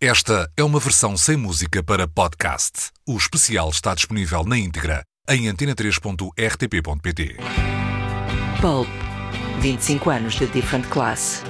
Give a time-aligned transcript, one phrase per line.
[0.00, 2.90] Esta é uma versão sem música para podcast.
[3.08, 7.36] O especial está disponível na íntegra em antena3.rtp.pt.
[8.60, 8.88] Pulp.
[9.60, 11.42] 25 anos de Different Class.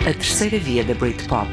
[0.00, 1.48] A terceira via da Britpop.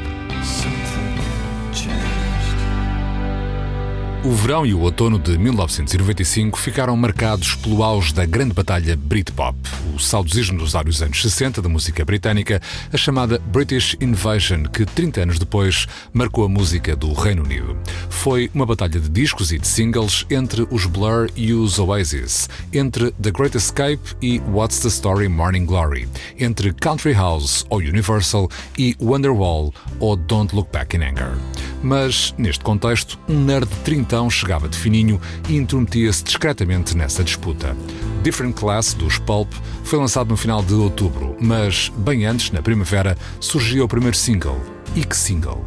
[4.24, 9.56] O verão e o outono de 1995 ficaram marcados pelo auge da grande batalha Britpop,
[9.94, 12.60] o saudosismo dos vários anos 60 da música britânica,
[12.92, 17.78] a chamada British Invasion, que 30 anos depois marcou a música do Reino Unido.
[18.10, 23.12] Foi uma batalha de discos e de singles entre os Blur e os Oasis, entre
[23.12, 26.08] The Great Escape e What's the Story Morning Glory,
[26.40, 31.38] entre Country House ou Universal e Wonderwall ou Don't Look Back in Anger.
[31.80, 37.22] Mas, neste contexto, um nerd de 30 então chegava de fininho e intrometia-se discretamente nessa
[37.22, 37.76] disputa.
[38.22, 39.52] Different Class, dos Pulp,
[39.84, 44.58] foi lançado no final de outubro, mas bem antes, na primavera, surgiu o primeiro single.
[44.94, 45.62] Que single!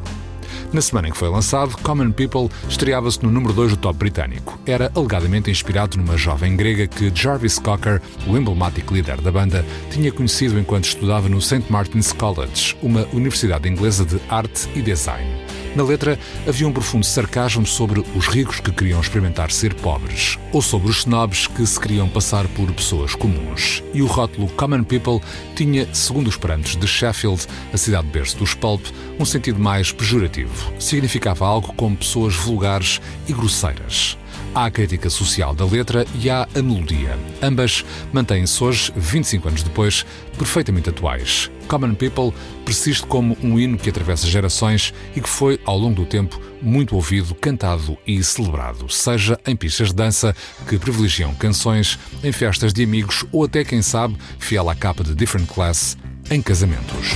[0.73, 4.59] Na semana em que foi lançado, Common People estreava-se no número 2 do top britânico.
[4.65, 10.11] Era alegadamente inspirado numa jovem grega que Jarvis Cocker, o emblemático líder da banda, tinha
[10.11, 11.65] conhecido enquanto estudava no St.
[11.70, 15.29] Martin's College, uma universidade inglesa de arte e design.
[15.73, 20.61] Na letra havia um profundo sarcasmo sobre os ricos que queriam experimentar ser pobres, ou
[20.61, 23.81] sobre os snobs que se queriam passar por pessoas comuns.
[23.93, 25.21] E o rótulo Common People
[25.55, 28.85] tinha, segundo os parâmetros de Sheffield, a cidade berço dos Pulp,
[29.17, 30.73] um sentido mais pejorativo.
[30.77, 34.17] Significava algo como pessoas vulgares e grosseiras.
[34.53, 37.17] Há a crítica social da letra e há a melodia.
[37.41, 40.05] Ambas mantêm-se hoje, 25 anos depois,
[40.37, 41.49] perfeitamente atuais.
[41.71, 42.33] Common People
[42.65, 46.97] persiste como um hino que atravessa gerações e que foi, ao longo do tempo, muito
[46.97, 50.35] ouvido, cantado e celebrado, seja em pistas de dança
[50.67, 55.15] que privilegiam canções, em festas de amigos ou até, quem sabe, fiel à capa de
[55.15, 55.97] Different Class,
[56.29, 57.15] em casamentos.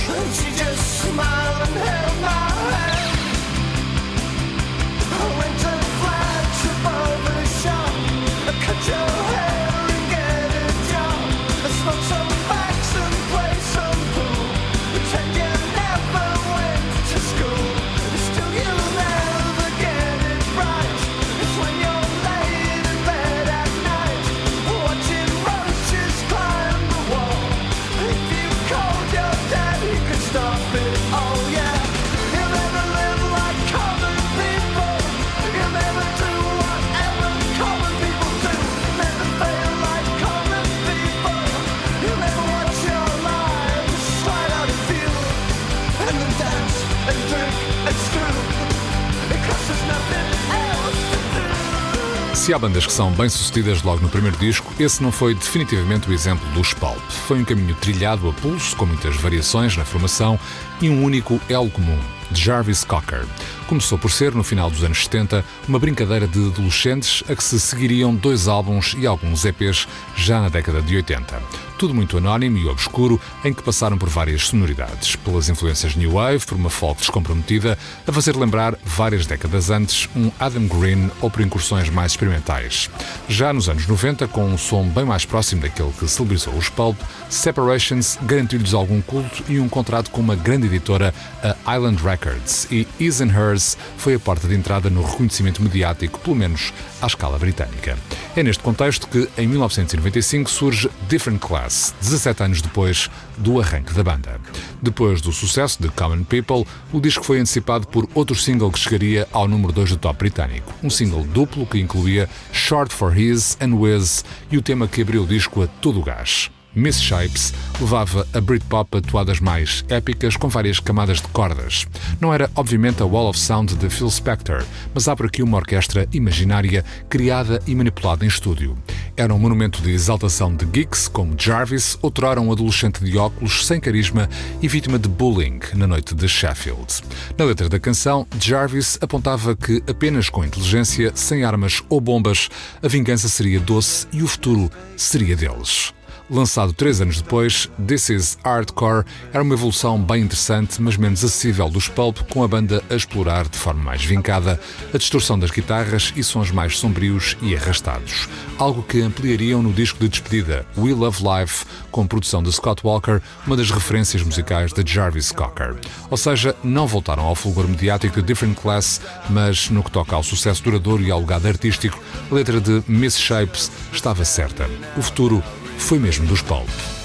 [52.46, 56.12] Se há bandas que são bem-sucedidas logo no primeiro disco, esse não foi definitivamente o
[56.12, 57.00] exemplo dos Pulp.
[57.26, 60.38] Foi um caminho trilhado a pulso, com muitas variações na formação
[60.80, 61.98] e um único elo comum,
[62.30, 63.26] de Jarvis Cocker.
[63.66, 67.58] Começou por ser, no final dos anos 70, uma brincadeira de adolescentes a que se
[67.58, 72.66] seguiriam dois álbuns e alguns EPs já na década de 80 tudo muito anónimo e
[72.66, 77.78] obscuro, em que passaram por várias sonoridades, pelas influências New Wave, por uma folk descomprometida,
[78.06, 82.90] a fazer lembrar, várias décadas antes, um Adam Green ou por incursões mais experimentais.
[83.28, 86.98] Já nos anos 90, com um som bem mais próximo daquele que celebrizou os Pulp,
[87.28, 91.12] Separations garantiu-lhes algum culto e um contrato com uma grande editora,
[91.42, 96.20] a Island Records, e Is and Hers foi a porta de entrada no reconhecimento mediático,
[96.20, 97.98] pelo menos à escala britânica.
[98.36, 104.04] É neste contexto que, em 1995, surge Different Class, 17 anos depois do arranque da
[104.04, 104.38] banda.
[104.80, 109.26] Depois do sucesso de Common People, o disco foi antecipado por outro single que chegaria
[109.32, 110.72] ao número 2 do top britânico.
[110.82, 115.22] Um single duplo que incluía Short for His and Wiz e o tema que abriu
[115.22, 116.50] o disco a todo o gás.
[116.76, 121.86] Miss Shapes levava a Britpop a toadas mais épicas com várias camadas de cordas.
[122.20, 124.62] Não era, obviamente, a Wall of Sound de Phil Spector,
[124.94, 128.76] mas há aqui uma orquestra imaginária criada e manipulada em estúdio.
[129.16, 133.80] Era um monumento de exaltação de geeks como Jarvis, outrora um adolescente de óculos sem
[133.80, 134.28] carisma
[134.60, 137.02] e vítima de bullying na noite de Sheffield.
[137.38, 142.50] Na letra da canção, Jarvis apontava que apenas com inteligência, sem armas ou bombas,
[142.82, 145.95] a vingança seria doce e o futuro seria deles.
[146.28, 151.68] Lançado três anos depois, This Is Hardcore era uma evolução bem interessante, mas menos acessível
[151.68, 154.58] dos Pulp, com a banda a explorar de forma mais vincada
[154.92, 158.28] a distorção das guitarras e sons mais sombrios e arrastados.
[158.58, 163.20] Algo que ampliariam no disco de despedida, We Love Life, com produção de Scott Walker,
[163.46, 165.76] uma das referências musicais de Jarvis Cocker.
[166.10, 169.00] Ou seja, não voltaram ao fulgor mediático de Different Class,
[169.30, 173.16] mas no que toca ao sucesso duradouro e ao legado artístico, a letra de Miss
[173.16, 174.68] Shapes estava certa.
[174.96, 175.40] O futuro
[175.78, 176.95] foi mesmo dos Pulp.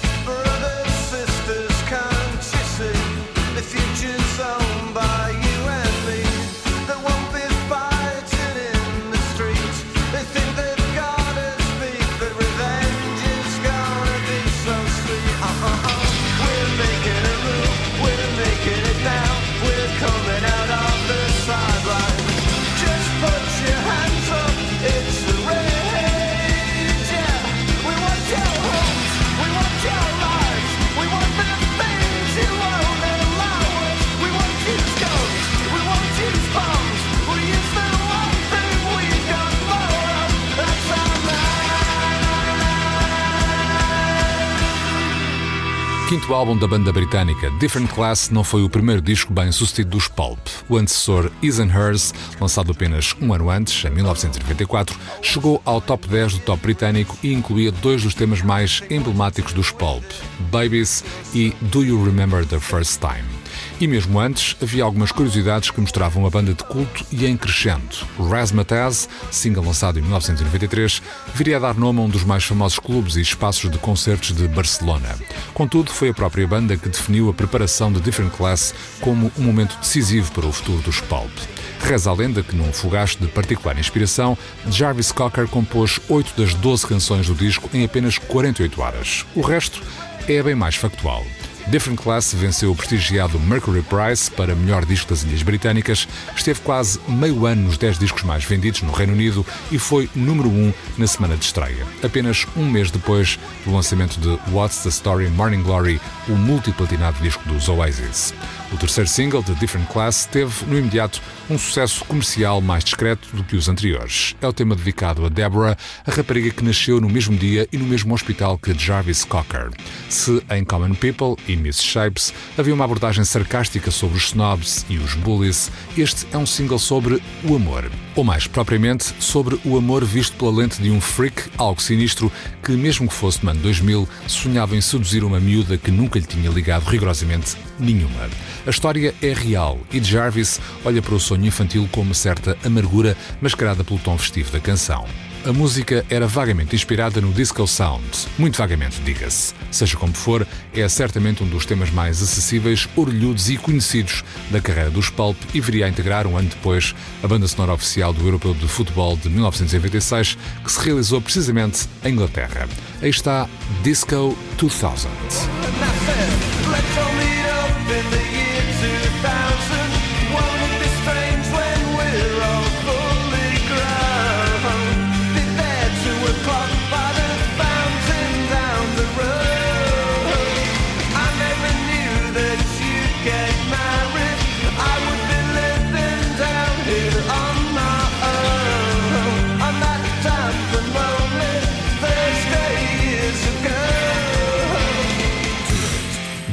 [46.12, 50.10] Quinto álbum da banda britânica Different Class não foi o primeiro disco bem sucedido dos
[50.10, 50.40] Pulp.
[50.68, 56.10] O antecessor Is and Hers, lançado apenas um ano antes, em 1994, chegou ao top
[56.10, 60.04] 10 do top britânico e incluía dois dos temas mais emblemáticos dos Pulp,
[60.52, 61.02] Babies
[61.34, 63.41] e Do You Remember the First Time.
[63.82, 68.06] E mesmo antes, havia algumas curiosidades que mostravam a banda de culto e em crescendo.
[68.30, 71.02] Razzmatazz, single lançado em 1993,
[71.34, 74.48] viria a dar nome a um dos mais famosos clubes e espaços de concertos de
[74.48, 75.18] Barcelona.
[75.56, 79.76] Contudo, foi a própria banda que definiu a preparação de Different Class como um momento
[79.80, 81.32] decisivo para o futuro dos Pulp.
[81.80, 84.38] Reza a lenda que, num fogacho de particular inspiração,
[84.70, 89.26] Jarvis Cocker compôs 8 das 12 canções do disco em apenas 48 horas.
[89.34, 89.82] O resto
[90.28, 91.26] é bem mais factual.
[91.68, 97.00] Different Class venceu o prestigiado Mercury Prize para melhor disco das Ilhas Britânicas, esteve quase
[97.08, 101.08] meio ano nos 10 discos mais vendidos no Reino Unido e foi número 1 na
[101.08, 101.86] semana de estreia.
[102.04, 107.44] Apenas um mês depois do lançamento de What's the Story Morning Glory, o multiplatinado disco
[107.48, 108.34] dos Oasis.
[108.72, 113.44] O terceiro single, de Different Class, teve no imediato um sucesso comercial mais discreto do
[113.44, 114.34] que os anteriores.
[114.42, 117.86] É o tema dedicado a Deborah, a rapariga que nasceu no mesmo dia e no
[117.86, 119.72] mesmo hospital que Jarvis Cocker.
[120.08, 124.98] Se em Common People e Miss Shapes havia uma abordagem sarcástica sobre os snobs e
[124.98, 127.92] os bullies, este é um single sobre o amor.
[128.14, 132.30] Ou mais propriamente, sobre o amor visto pela lente de um freak, algo sinistro,
[132.62, 136.26] que mesmo que fosse no ano 2000, sonhava em seduzir uma miúda que nunca lhe
[136.26, 138.30] tinha ligado rigorosamente nenhuma.
[138.68, 143.16] A história é real e Jarvis olha para o sonho infantil com uma certa amargura
[143.42, 145.06] mascarada pelo tom festivo da canção.
[145.44, 148.06] A música era vagamente inspirada no disco sound,
[148.38, 149.56] muito vagamente, diga-se.
[149.72, 154.92] Seja como for, é certamente um dos temas mais acessíveis, orelhudos e conhecidos da carreira
[154.92, 156.94] dos Pulp e viria a integrar, um ano depois,
[157.24, 162.14] a banda sonora oficial do Europeu de Futebol de 1996, que se realizou precisamente em
[162.14, 162.70] Inglaterra.
[163.02, 163.50] Aí está
[163.82, 166.21] Disco 2000.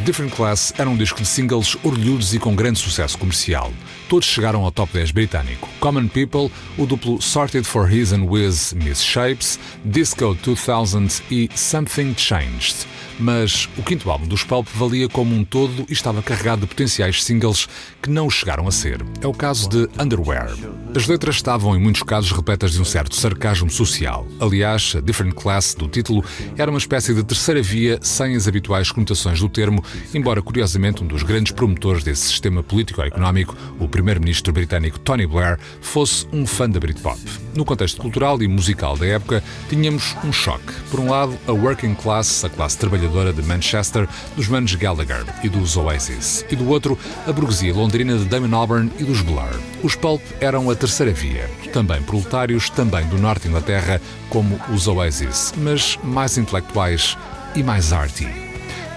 [0.08, 3.70] Different Class era um disco de singles orlhudos e com grande sucesso comercial.
[4.08, 5.68] Todos chegaram ao top 10 britânico.
[5.80, 12.14] Common People, o duplo Sorted for His and With Miss Shapes, Disco 2000 e Something
[12.14, 12.86] Changed
[13.18, 17.24] mas o quinto álbum dos Pulp valia como um todo e estava carregado de potenciais
[17.24, 17.68] singles
[18.00, 19.04] que não chegaram a ser.
[19.20, 20.52] É o caso de Underwear.
[20.94, 24.26] As letras estavam, em muitos casos, repletas de um certo sarcasmo social.
[24.40, 26.24] Aliás, a Different Class do título
[26.56, 29.82] era uma espécie de terceira via sem as habituais conotações do termo,
[30.14, 36.26] embora, curiosamente, um dos grandes promotores desse sistema político-económico, o primeiro-ministro britânico Tony Blair, fosse
[36.32, 37.18] um fã da Britpop.
[37.54, 40.72] No contexto cultural e musical da época, tínhamos um choque.
[40.90, 45.24] Por um lado, a working class, a classe trabalhadora trabalhadora de Manchester, dos manos Gallagher
[45.42, 49.58] e dos Oasis, e do outro, a burguesia londrina de Damon Albarn e dos Blur.
[49.82, 54.86] Os Pulp eram a terceira via, também proletários, também do norte da Inglaterra, como os
[54.86, 57.16] Oasis, mas mais intelectuais
[57.54, 58.28] e mais arty.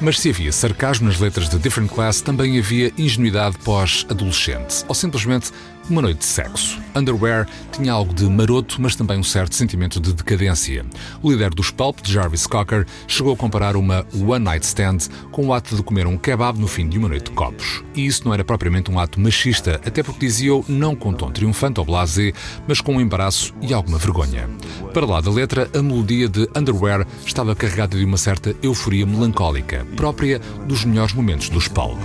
[0.01, 5.51] Mas se havia sarcasmo nas letras de Different Class, também havia ingenuidade pós-adolescente, ou simplesmente
[5.91, 6.79] uma noite de sexo.
[6.95, 10.85] Underwear tinha algo de maroto, mas também um certo sentimento de decadência.
[11.21, 14.99] O líder dos Pulp, Jarvis Cocker, chegou a comparar uma one night stand
[15.31, 17.83] com o ato de comer um kebab no fim de uma noite de copos.
[17.93, 21.79] E isso não era propriamente um ato machista, até porque dizia-o não com tom triunfante
[21.79, 22.31] ou blasé,
[22.67, 24.49] mas com um embaraço e alguma vergonha.
[24.93, 29.85] Para lá da letra, a melodia de Underwear estava carregada de uma certa euforia melancólica,
[29.97, 31.99] própria dos melhores momentos dos Pulp.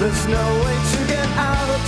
[0.00, 1.86] There's no way to get out.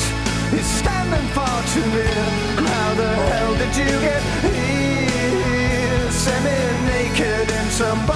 [0.50, 2.24] He's standing far too near.
[2.70, 6.10] How the hell did you get here?
[6.10, 8.15] Semi-naked in somebody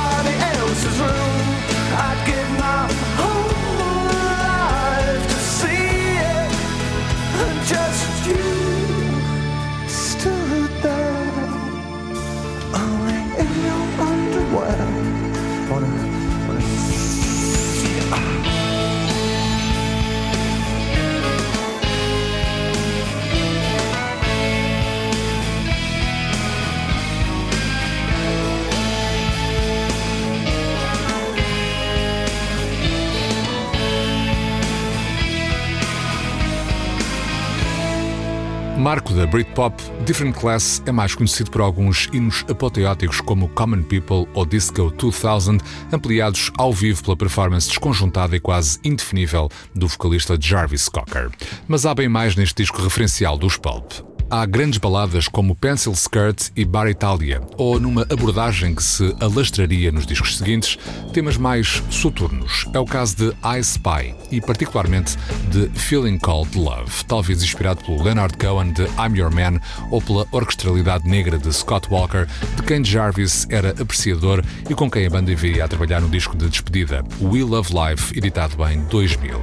[38.90, 44.26] Marco da Britpop, Different Class é mais conhecido por alguns hinos apoteóticos como Common People
[44.35, 45.59] ou Disco 2000,
[45.92, 51.30] ampliados ao vivo pela performance desconjuntada e quase indefinível do vocalista Jarvis Cocker.
[51.68, 56.50] Mas há bem mais neste disco referencial dos Pulp há grandes baladas como Pencil Skirt
[56.54, 60.78] e Bar Italia, ou numa abordagem que se alastraria nos discos seguintes,
[61.12, 62.64] temas mais soturnos.
[62.72, 65.16] É o caso de I Spy e, particularmente,
[65.50, 69.60] de Feeling Called Love, talvez inspirado pelo Leonard Cohen de I'm Your Man
[69.90, 75.06] ou pela orquestralidade negra de Scott Walker, de quem Jarvis era apreciador e com quem
[75.06, 79.40] a banda viria a trabalhar no disco de despedida, We Love Life, editado em 2000.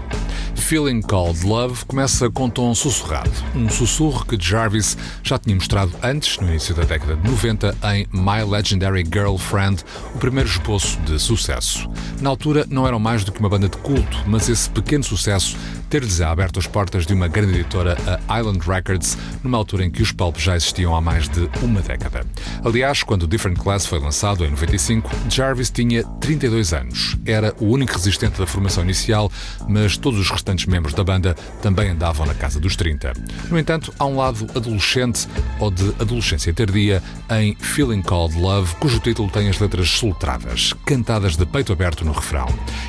[0.56, 4.77] Feeling Called Love começa com tom sussurrado, um sussurro que Jarvis
[5.24, 10.18] já tinha mostrado antes, no início da década de 90, em My Legendary Girlfriend, o
[10.18, 11.90] primeiro esboço de sucesso.
[12.22, 15.58] Na altura não eram mais do que uma banda de culto, mas esse pequeno sucesso
[15.90, 20.02] ter-lhes aberto as portas de uma grande editora, a Island Records, numa altura em que
[20.02, 22.26] os Pulp já existiam há mais de uma década.
[22.64, 27.18] Aliás, quando Different Class foi lançado em 95, Jarvis tinha 32 anos.
[27.26, 29.32] Era o único resistente da formação inicial,
[29.68, 33.14] mas todos os restantes membros da banda também andavam na casa dos 30.
[33.50, 35.28] No entanto, há um lado adolescente
[35.60, 41.36] ou de adolescência tardia em Feeling Called Love, cujo título tem as letras soltradas, cantadas
[41.36, 42.48] de peito aberto no refrão.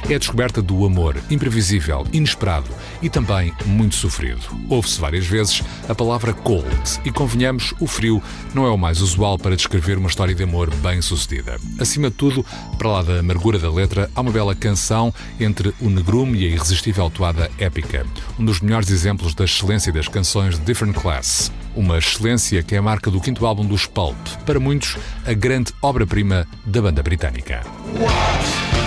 [0.09, 2.69] É a descoberta do amor, imprevisível, inesperado
[3.03, 4.41] e também muito sofrido.
[4.69, 6.69] Ouve-se várias vezes a palavra cold
[7.05, 8.23] e, convenhamos, o frio
[8.55, 11.59] não é o mais usual para descrever uma história de amor bem sucedida.
[11.79, 12.45] Acima de tudo,
[12.77, 16.49] para lá da amargura da letra, há uma bela canção entre o negrume e a
[16.49, 18.07] irresistível toada épica,
[18.39, 21.53] um dos melhores exemplos da excelência das canções de Different Class.
[21.75, 25.73] Uma excelência que é a marca do quinto álbum dos Pulp, para muitos, a grande
[25.81, 27.63] obra-prima da banda britânica.
[27.97, 28.78] Pulp,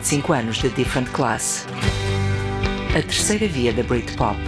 [0.00, 1.66] 25 anos de Different Class.
[2.96, 4.38] A terceira via da Britpop.